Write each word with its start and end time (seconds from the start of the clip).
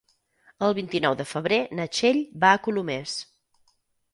El 0.67 0.73
vint-i-nou 0.77 1.17
de 1.19 1.27
febrer 1.33 1.59
na 1.81 1.87
Txell 1.97 2.23
va 2.45 2.55
a 2.55 2.63
Colomers. 2.69 3.15